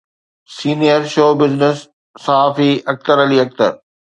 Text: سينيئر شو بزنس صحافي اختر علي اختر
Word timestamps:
سينيئر 0.55 1.03
شو 1.13 1.27
بزنس 1.41 1.77
صحافي 2.25 2.71
اختر 2.91 3.17
علي 3.23 3.37
اختر 3.45 3.73